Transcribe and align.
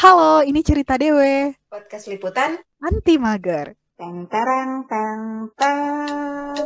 Halo, 0.00 0.40
ini 0.40 0.64
cerita 0.64 0.96
Dewe. 0.96 1.52
Podcast 1.68 2.08
liputan 2.08 2.56
Anti 2.80 3.20
mager. 3.20 3.76
Teng 4.00 4.24
tereng 4.32 4.88
teng 4.88 5.52
teng. 5.60 6.56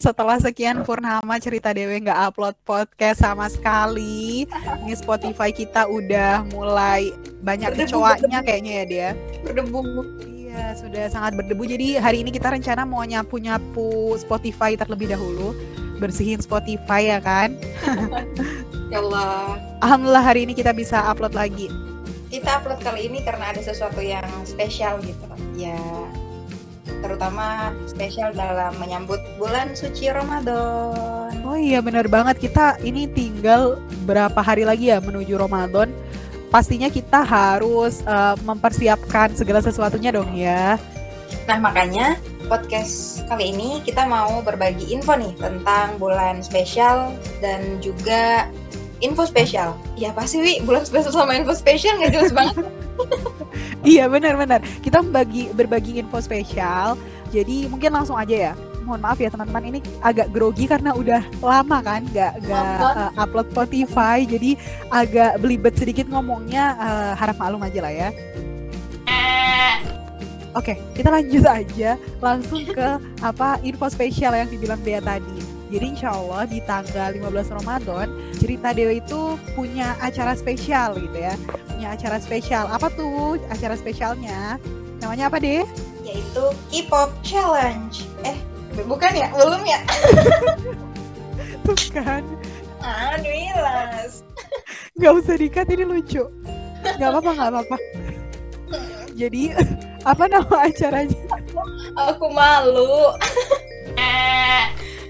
Setelah 0.00 0.40
sekian 0.40 0.80
purnama 0.80 1.36
cerita 1.36 1.76
Dewe 1.76 2.00
nggak 2.00 2.32
upload 2.32 2.56
podcast 2.64 3.20
sama 3.20 3.52
sekali, 3.52 4.48
ini 4.80 4.94
Spotify 4.96 5.52
kita 5.52 5.84
udah 5.92 6.40
mulai 6.56 7.12
banyak 7.44 7.68
berdebu. 7.76 8.00
kayaknya 8.40 8.72
ya 8.80 8.84
dia. 8.88 9.10
Berdebu. 9.44 10.32
Iya, 10.54 10.70
sudah 10.78 11.04
sangat 11.10 11.34
berdebu. 11.34 11.66
Jadi 11.66 11.98
hari 11.98 12.22
ini 12.22 12.30
kita 12.30 12.54
rencana 12.54 12.86
mau 12.86 13.02
nyapu-nyapu 13.02 14.14
Spotify 14.14 14.78
terlebih 14.78 15.10
dahulu, 15.10 15.50
bersihin 15.98 16.38
Spotify 16.38 17.10
ya 17.10 17.18
kan. 17.18 17.58
Ya 18.92 19.00
Allah. 19.00 19.58
Alhamdulillah 19.80 20.22
hari 20.22 20.46
ini 20.46 20.52
kita 20.54 20.70
bisa 20.70 21.02
upload 21.08 21.34
lagi. 21.34 21.72
Kita 22.28 22.62
upload 22.62 22.78
kali 22.84 23.08
ini 23.10 23.24
karena 23.26 23.50
ada 23.50 23.58
sesuatu 23.58 23.98
yang 23.98 24.28
spesial 24.44 25.00
gitu. 25.02 25.24
Ya 25.56 25.74
terutama 27.04 27.72
spesial 27.84 28.32
dalam 28.36 28.76
menyambut 28.80 29.18
bulan 29.40 29.72
suci 29.72 30.12
Ramadan. 30.12 31.32
Oh 31.44 31.56
iya 31.56 31.80
benar 31.80 32.06
banget 32.06 32.40
kita 32.44 32.80
ini 32.84 33.08
tinggal 33.08 33.80
berapa 34.04 34.36
hari 34.40 34.68
lagi 34.68 34.92
ya 34.92 35.00
menuju 35.00 35.36
Ramadan. 35.36 35.90
Pastinya 36.54 36.86
kita 36.86 37.26
harus 37.26 38.06
eh, 38.06 38.36
mempersiapkan 38.46 39.34
segala 39.34 39.58
sesuatunya 39.58 40.14
dong 40.14 40.30
ya. 40.38 40.78
Nah 41.50 41.58
makanya 41.58 42.14
podcast 42.46 43.26
kali 43.26 43.50
ini 43.50 43.82
kita 43.82 44.06
mau 44.06 44.38
berbagi 44.38 44.94
info 44.94 45.18
nih 45.18 45.34
tentang 45.42 45.98
bulan 45.98 46.46
spesial 46.46 47.10
dan 47.42 47.82
juga 47.82 48.46
info 49.02 49.26
spesial. 49.26 49.74
Ya 49.98 50.14
pasti 50.14 50.38
Wi, 50.38 50.62
bulan 50.62 50.86
spesial 50.86 51.10
sama 51.10 51.34
info 51.34 51.58
spesial 51.58 51.98
nggak 51.98 52.14
jelas 52.14 52.30
banget. 52.30 52.62
Iya 53.84 54.08
benar-benar. 54.08 54.64
Kita 54.80 55.04
membagi 55.04 55.52
berbagi 55.52 56.00
info 56.00 56.22
spesial. 56.22 56.96
Jadi 57.34 57.68
mungkin 57.68 57.92
langsung 57.92 58.16
aja 58.16 58.52
ya. 58.52 58.54
Mohon 58.84 59.00
maaf 59.00 59.18
ya 59.18 59.32
teman-teman 59.32 59.64
ini 59.72 59.80
agak 60.04 60.28
grogi 60.30 60.68
karena 60.68 60.92
udah 60.92 61.24
lama 61.40 61.78
kan 61.80 62.04
nggak 62.12 62.32
nggak 62.44 62.64
eh, 62.84 63.10
upload 63.16 63.46
Spotify. 63.50 64.22
Jadi 64.28 64.60
agak 64.92 65.40
belibet 65.40 65.74
sedikit 65.74 66.06
ngomongnya. 66.12 66.76
eh, 66.76 67.12
harap 67.16 67.40
maklum 67.40 67.64
aja 67.64 67.80
lah 67.80 67.92
ya. 67.92 68.08
Oke, 70.54 70.78
kita 70.94 71.10
lanjut 71.10 71.42
aja 71.42 71.98
langsung 72.22 72.62
ke 72.62 72.88
apa 73.26 73.58
info 73.66 73.90
spesial 73.90 74.38
yang 74.38 74.46
dibilang 74.46 74.78
Dea 74.86 75.02
tadi. 75.02 75.42
Jadi 75.74 75.98
insya 75.98 76.14
Allah 76.14 76.46
di 76.46 76.62
tanggal 76.62 77.10
15 77.10 77.58
Ramadan 77.58 78.06
cerita 78.38 78.70
Dewa 78.70 78.94
itu 78.94 79.34
punya 79.58 79.98
acara 79.98 80.38
spesial 80.38 80.94
gitu 81.02 81.18
ya. 81.18 81.34
Punya 81.66 81.98
acara 81.98 82.22
spesial. 82.22 82.70
Apa 82.70 82.86
tuh 82.94 83.42
acara 83.50 83.74
spesialnya? 83.74 84.62
Namanya 85.02 85.26
apa 85.26 85.42
deh? 85.42 85.66
Yaitu 86.06 86.44
K-pop 86.70 87.10
Challenge. 87.26 88.06
Eh 88.22 88.38
bukan 88.82 89.12
ya? 89.14 89.28
Belum 89.30 89.62
ya? 89.62 89.78
Tuh 91.64 91.78
kan, 91.94 92.20
Aduh, 92.84 93.32
Wilas. 93.32 94.20
nggak 94.98 95.12
usah 95.16 95.34
dikat 95.40 95.66
ini 95.72 95.84
lucu. 95.88 96.20
Nggak 96.84 97.08
apa-apa, 97.08 97.30
nggak 97.32 97.50
apa-apa. 97.54 97.76
Jadi 99.14 99.42
apa 100.10 100.24
nama 100.28 100.56
acaranya? 100.68 101.18
Aku 102.12 102.26
malu. 102.28 103.14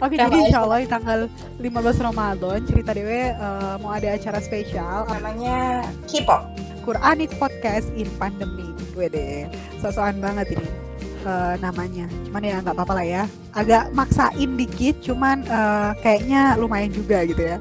Oke, 0.03 0.21
Nama 0.21 0.29
jadi 0.29 0.37
insya 0.45 0.61
Allah 0.63 0.79
di 0.85 0.89
tanggal 0.91 1.21
15 1.59 2.07
Ramadan 2.07 2.61
cerita 2.69 2.93
Dewe 2.93 3.33
eh, 3.33 3.75
mau 3.81 3.95
ada 3.95 4.13
acara 4.13 4.37
spesial 4.43 5.09
Namanya 5.09 5.87
K-pop. 6.05 6.45
Quranic 6.85 7.33
Podcast 7.41 7.89
in 7.97 8.11
Pandemic. 8.21 8.77
Wede, 8.95 9.49
sosokan 9.83 10.21
banget 10.23 10.55
ini 10.55 10.84
eh, 11.25 11.55
namanya. 11.59 12.07
Cuman 12.29 12.43
ya 12.45 12.61
nggak 12.61 12.77
apa-apa 12.77 12.95
lah 13.01 13.07
ya. 13.07 13.23
Agak 13.57 13.91
maksain 13.97 14.51
dikit, 14.55 15.01
cuman 15.01 15.43
eh, 15.45 15.91
kayaknya 16.05 16.55
lumayan 16.61 16.93
juga 16.93 17.25
gitu 17.25 17.41
ya. 17.41 17.57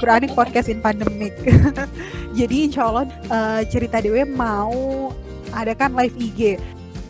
Quranic 0.00 0.32
Podcast 0.32 0.72
in 0.72 0.80
Pandemic. 0.80 1.36
Jadi 2.38 2.70
insya 2.70 2.88
Allah 2.88 3.04
eh, 3.10 3.62
cerita 3.68 4.00
Dewe 4.00 4.24
mau 4.24 5.10
adakan 5.52 5.98
live 5.98 6.16
IG. 6.16 6.56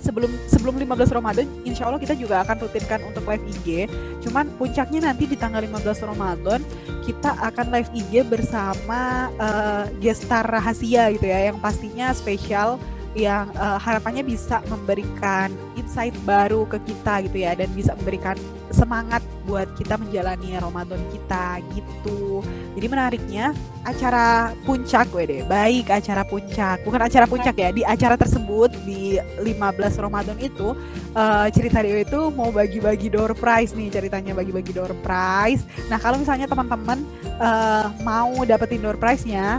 Sebelum 0.00 0.32
sebelum 0.48 0.80
15 0.80 1.12
Ramadan, 1.12 1.44
insya 1.62 1.84
Allah 1.84 2.00
kita 2.00 2.16
juga 2.16 2.40
akan 2.40 2.56
rutinkan 2.64 3.04
untuk 3.04 3.20
live 3.28 3.44
IG. 3.60 3.84
Cuman 4.24 4.48
puncaknya 4.56 5.12
nanti 5.12 5.28
di 5.28 5.36
tanggal 5.36 5.60
15 5.60 6.08
Ramadan 6.08 6.64
kita 7.04 7.36
akan 7.36 7.66
live 7.72 7.90
IG 7.92 8.24
bersama 8.28 9.28
eh, 9.36 9.84
gestar 10.00 10.44
rahasia 10.44 11.12
gitu 11.14 11.26
ya 11.26 11.52
yang 11.52 11.58
pastinya 11.60 12.12
spesial 12.16 12.80
yang 13.18 13.50
eh, 13.50 13.78
harapannya 13.80 14.22
bisa 14.22 14.62
memberikan 14.70 15.50
insight 15.90 16.14
baru 16.22 16.70
ke 16.70 16.78
kita 16.86 17.26
gitu 17.26 17.42
ya 17.42 17.58
dan 17.58 17.66
bisa 17.74 17.98
memberikan 17.98 18.38
semangat 18.70 19.26
buat 19.42 19.66
kita 19.74 19.98
menjalani 19.98 20.54
Ramadan 20.54 21.02
kita 21.10 21.58
gitu. 21.74 22.46
Jadi 22.78 22.86
menariknya 22.86 23.50
acara 23.82 24.54
puncak 24.62 25.10
gue 25.10 25.26
deh. 25.26 25.42
Baik 25.50 25.90
acara 25.90 26.22
puncak. 26.22 26.86
Bukan 26.86 27.02
acara 27.02 27.26
puncak 27.26 27.58
ya. 27.58 27.74
Di 27.74 27.82
acara 27.82 28.14
tersebut 28.14 28.70
di 28.86 29.18
15 29.42 29.50
Ramadan 29.98 30.38
itu 30.38 30.78
eh, 31.18 31.46
cerita 31.50 31.82
Dewa 31.82 32.06
itu 32.06 32.20
mau 32.38 32.54
bagi-bagi 32.54 33.10
door 33.10 33.34
prize 33.34 33.74
nih 33.74 33.90
ceritanya 33.90 34.38
bagi-bagi 34.38 34.70
door 34.70 34.94
prize. 35.02 35.66
Nah, 35.90 35.98
kalau 35.98 36.22
misalnya 36.22 36.46
teman-teman 36.46 37.02
eh, 37.26 37.86
mau 38.06 38.30
dapetin 38.46 38.78
door 38.78 38.94
prize-nya 38.94 39.58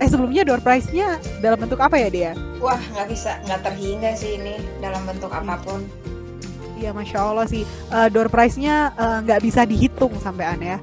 eh 0.00 0.08
sebelumnya 0.08 0.42
door 0.46 0.62
prize-nya 0.64 1.20
dalam 1.44 1.58
bentuk 1.60 1.78
apa 1.82 1.98
ya 1.98 2.08
dia? 2.08 2.30
Wah, 2.62 2.80
nggak 2.96 3.06
bisa, 3.10 3.36
nggak 3.44 3.60
terhingga 3.66 4.16
sih 4.16 4.40
ini 4.40 4.56
dalam 4.80 5.02
bentuk 5.04 5.28
apa 5.28 5.58
pun. 5.60 5.84
Iya, 6.78 6.90
masya 6.90 7.18
Allah 7.22 7.46
sih. 7.46 7.62
Eh, 7.66 8.08
door 8.10 8.26
prize-nya 8.26 8.90
eh, 8.96 9.18
nggak 9.22 9.40
bisa 9.44 9.62
dihitung 9.62 10.14
sampean 10.18 10.58
ya. 10.58 10.78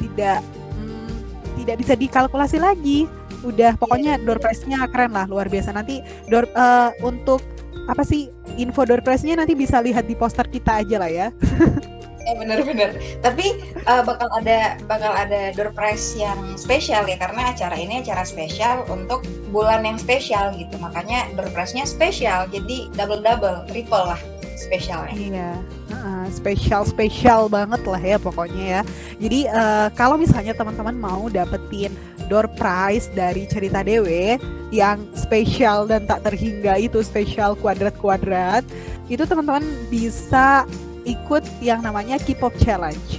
Tidak, 0.00 0.40
hmm, 0.76 1.12
tidak 1.60 1.76
bisa 1.80 1.92
dikalkulasi 1.98 2.56
lagi. 2.56 3.04
Udah, 3.44 3.76
pokoknya 3.76 4.20
door 4.20 4.40
prize-nya 4.40 4.84
keren 4.88 5.12
lah, 5.12 5.28
luar 5.28 5.52
biasa. 5.52 5.76
Nanti 5.76 6.00
door 6.28 6.48
eh, 6.48 6.90
untuk 7.04 7.44
apa 7.88 8.06
sih 8.06 8.30
info 8.56 8.86
door 8.86 9.02
prize-nya 9.04 9.40
nanti 9.40 9.52
bisa 9.58 9.82
lihat 9.82 10.06
di 10.06 10.14
poster 10.14 10.48
kita 10.48 10.80
aja 10.80 10.96
lah 10.96 11.10
ya. 11.10 11.28
Eh 12.28 12.34
bener-bener. 12.36 12.96
Tapi 13.24 13.60
eh, 13.74 14.02
bakal 14.04 14.28
ada 14.36 14.76
bakal 14.84 15.12
ada 15.12 15.56
door 15.56 15.72
prize 15.72 16.12
yang 16.18 16.36
spesial 16.60 17.08
ya 17.08 17.16
karena 17.16 17.52
acara 17.52 17.76
ini 17.76 18.04
acara 18.04 18.24
spesial 18.28 18.84
untuk 18.92 19.24
bulan 19.48 19.84
yang 19.88 19.96
spesial 19.96 20.52
gitu. 20.56 20.76
Makanya 20.76 21.32
door 21.36 21.48
prize-nya 21.52 21.88
spesial. 21.88 22.44
Jadi 22.52 22.92
double 22.92 23.24
double, 23.24 23.64
triple 23.68 24.04
lah 24.12 24.20
spesialnya. 24.60 25.16
Iya, 25.16 25.50
heeh, 25.88 26.24
spesial 26.28 26.84
spesial 26.84 27.48
banget 27.48 27.80
lah 27.88 28.02
ya 28.02 28.20
pokoknya 28.20 28.64
ya. 28.78 28.80
Jadi 29.16 29.40
eh, 29.48 29.88
kalau 29.96 30.20
misalnya 30.20 30.52
teman-teman 30.52 30.96
mau 31.00 31.32
dapetin 31.32 31.96
door 32.28 32.46
prize 32.60 33.08
dari 33.16 33.48
cerita 33.48 33.80
Dewe 33.82 34.36
yang 34.70 35.02
spesial 35.18 35.88
dan 35.90 36.06
tak 36.06 36.22
terhingga 36.28 36.78
itu 36.78 37.02
spesial 37.02 37.58
kuadrat-kuadrat, 37.58 38.62
itu 39.10 39.24
teman-teman 39.26 39.66
bisa 39.90 40.62
ikut 41.04 41.44
yang 41.64 41.80
namanya 41.84 42.20
K-pop 42.20 42.52
Challenge. 42.60 43.10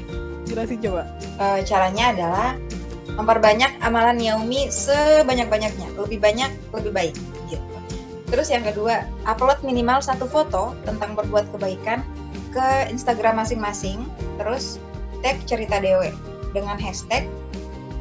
Jelasin 0.46 0.82
coba. 0.84 1.08
Eh, 1.40 1.60
caranya 1.64 2.12
adalah 2.14 2.48
memperbanyak 3.16 3.72
amalan 3.84 4.20
Yaumi 4.20 4.72
sebanyak-banyaknya, 4.72 5.92
lebih 6.00 6.20
banyak 6.24 6.52
lebih 6.72 6.92
baik 6.92 7.16
gitu. 7.52 7.66
Terus 8.32 8.48
yang 8.48 8.64
kedua, 8.64 9.04
upload 9.28 9.60
minimal 9.68 10.00
satu 10.00 10.24
foto 10.28 10.72
tentang 10.88 11.20
berbuat 11.20 11.52
kebaikan 11.52 12.00
ke 12.56 12.88
Instagram 12.88 13.44
masing-masing, 13.44 14.08
terus 14.40 14.80
tag 15.24 15.40
cerita 15.48 15.84
dewe 15.84 16.16
dengan 16.56 16.80
hashtag 16.80 17.28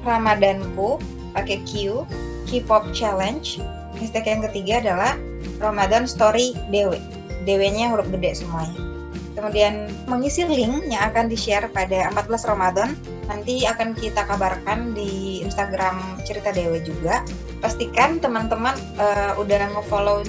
Ramadanku 0.06 1.02
pakai 1.36 1.60
Q, 1.66 2.02
K-pop 2.48 2.88
challenge. 2.94 3.60
Hashtag 3.98 4.24
yang 4.26 4.42
ketiga 4.48 4.80
adalah 4.80 5.12
Ramadan 5.60 6.08
story 6.08 6.56
dewe. 6.72 6.96
Dewe-nya 7.44 7.92
huruf 7.92 8.08
gede 8.08 8.40
semuanya. 8.40 8.78
Kemudian 9.30 9.86
mengisi 10.10 10.42
link 10.42 10.90
yang 10.90 11.06
akan 11.14 11.30
di-share 11.30 11.70
pada 11.70 12.10
14 12.10 12.50
Ramadan 12.50 12.98
nanti 13.30 13.62
akan 13.62 13.94
kita 13.94 14.26
kabarkan 14.26 14.90
di 14.92 15.40
Instagram 15.46 16.18
Cerita 16.26 16.50
Dewe 16.50 16.82
juga. 16.82 17.22
Pastikan 17.62 18.18
teman-teman 18.18 18.74
eh, 18.98 19.32
udah 19.38 19.70
nge-follow 19.78 20.26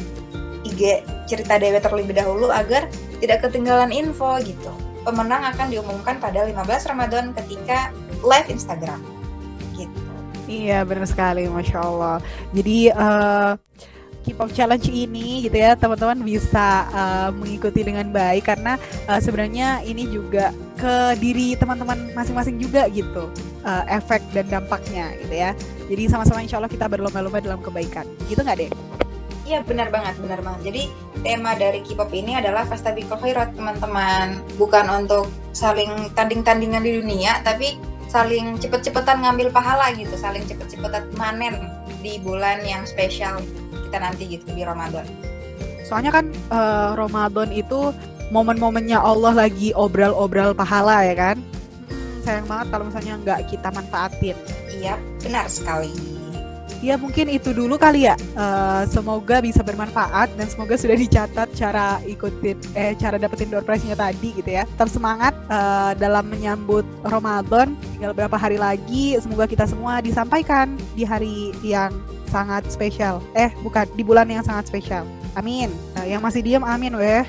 IG 0.63 1.01
Cerita 1.25 1.57
Dewe 1.57 1.81
terlebih 1.81 2.13
dahulu 2.13 2.53
agar 2.53 2.85
tidak 3.17 3.41
ketinggalan 3.49 3.89
info 3.89 4.37
gitu. 4.45 4.69
Pemenang 5.01 5.41
akan 5.49 5.73
diumumkan 5.73 6.21
pada 6.21 6.45
15 6.45 6.61
Ramadan 6.93 7.33
ketika 7.33 7.89
live 8.21 8.47
Instagram. 8.53 9.01
Gitu. 9.73 9.97
Iya 10.45 10.85
benar 10.85 11.09
sekali, 11.09 11.49
masya 11.49 11.81
Allah. 11.81 12.17
Jadi 12.53 12.93
eh, 12.93 13.51
K-pop 14.21 14.53
challenge 14.53 14.85
ini 14.87 15.45
gitu 15.45 15.57
ya 15.57 15.73
teman-teman 15.73 16.21
bisa 16.21 16.85
uh, 16.93 17.29
mengikuti 17.33 17.81
dengan 17.81 18.05
baik 18.13 18.45
karena 18.45 18.77
uh, 19.09 19.17
sebenarnya 19.17 19.81
ini 19.81 20.05
juga 20.05 20.53
ke 20.77 21.17
diri 21.17 21.57
teman-teman 21.57 22.13
masing-masing 22.13 22.61
juga 22.61 22.85
gitu 22.93 23.29
uh, 23.65 23.83
efek 23.89 24.21
dan 24.33 24.45
dampaknya 24.49 25.13
gitu 25.25 25.35
ya. 25.35 25.51
Jadi 25.89 26.03
sama-sama 26.07 26.45
insya 26.45 26.61
Allah 26.61 26.71
kita 26.71 26.85
berlomba-lomba 26.85 27.41
dalam 27.41 27.59
kebaikan. 27.61 28.05
Gitu 28.29 28.41
nggak 28.41 28.57
deh? 28.61 28.71
Iya 29.45 29.65
benar 29.65 29.89
banget 29.89 30.15
benar 30.21 30.39
banget. 30.45 30.71
Jadi 30.71 30.83
tema 31.25 31.57
dari 31.57 31.81
K-pop 31.81 32.13
ini 32.13 32.37
adalah 32.37 32.63
Fastabikul 32.69 33.19
Khairat 33.19 33.57
teman-teman. 33.57 34.39
Bukan 34.55 34.85
untuk 34.87 35.27
saling 35.51 36.13
tanding-tandingan 36.13 36.85
di 36.85 37.01
dunia 37.01 37.41
tapi 37.41 37.75
saling 38.11 38.59
cepet-cepetan 38.59 39.23
ngambil 39.23 39.55
pahala 39.55 39.87
gitu 39.95 40.11
saling 40.19 40.43
cepet-cepetan 40.43 41.07
manen 41.15 41.71
di 42.03 42.19
bulan 42.19 42.59
yang 42.67 42.83
spesial 42.83 43.39
kita 43.91 43.99
nanti 43.99 44.23
gitu 44.39 44.47
di 44.55 44.63
Ramadan. 44.63 45.03
Soalnya 45.83 46.15
kan 46.15 46.31
uh, 46.47 46.95
Ramadan 46.95 47.51
itu 47.51 47.91
momen-momennya 48.31 48.95
Allah 48.95 49.35
lagi 49.35 49.75
obral-obral 49.75 50.55
pahala 50.55 51.03
ya 51.03 51.11
kan. 51.19 51.37
Hmm, 51.91 52.23
sayang 52.23 52.47
banget 52.47 52.71
kalau 52.71 52.87
misalnya 52.87 53.13
nggak 53.19 53.39
kita 53.51 53.67
manfaatin. 53.75 54.39
Iya, 54.71 54.95
benar 55.19 55.51
sekali. 55.51 55.91
Ya 56.81 56.95
mungkin 56.97 57.29
itu 57.29 57.51
dulu 57.51 57.75
kali 57.75 58.07
ya. 58.07 58.15
Uh, 58.33 58.87
semoga 58.87 59.43
bisa 59.43 59.59
bermanfaat 59.61 60.31
dan 60.33 60.47
semoga 60.47 60.79
sudah 60.79 60.95
dicatat 60.97 61.51
cara 61.53 61.99
ikutin 62.07 62.57
eh 62.73 62.95
cara 62.97 63.19
dapetin 63.19 63.51
door 63.51 63.61
prize-nya 63.61 63.99
tadi 63.99 64.31
gitu 64.33 64.47
ya. 64.47 64.63
Tetap 64.63 64.87
semangat 64.87 65.35
uh, 65.51 65.91
dalam 65.99 66.31
menyambut 66.31 66.87
Ramadan. 67.03 67.75
Tinggal 67.99 68.15
beberapa 68.15 68.39
hari 68.39 68.55
lagi. 68.55 69.19
Semoga 69.19 69.45
kita 69.45 69.67
semua 69.67 69.99
disampaikan 69.99 70.73
di 70.95 71.03
hari 71.03 71.51
yang 71.61 71.93
sangat 72.31 72.63
spesial. 72.71 73.19
Eh, 73.35 73.51
bukan 73.59 73.83
di 73.91 74.07
bulan 74.07 74.31
yang 74.31 74.47
sangat 74.47 74.71
spesial. 74.71 75.03
Amin. 75.35 75.67
Nah, 75.91 76.07
yang 76.07 76.23
masih 76.23 76.39
diam, 76.39 76.63
amin, 76.63 76.95
weh. 76.95 77.27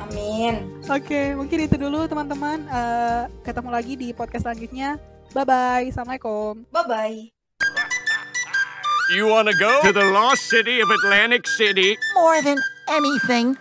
Amin. 0.00 0.64
Oke, 0.88 1.04
okay, 1.04 1.26
mungkin 1.36 1.68
itu 1.68 1.76
dulu 1.76 2.08
teman-teman. 2.08 2.64
Uh, 2.72 3.28
ketemu 3.44 3.68
lagi 3.68 3.92
di 4.00 4.08
podcast 4.16 4.48
selanjutnya. 4.48 4.96
Bye 5.36 5.44
bye. 5.44 5.84
Assalamualaikum. 5.92 6.64
Bye 6.72 6.86
bye. 6.88 7.18
You 9.12 9.28
wanna 9.28 9.52
go 9.60 9.84
to 9.84 9.92
the 9.92 10.08
lost 10.16 10.48
city 10.48 10.80
of 10.80 10.88
Atlantic 10.88 11.44
City? 11.44 11.92
More 12.16 12.40
than 12.40 12.56
anything, 12.88 13.60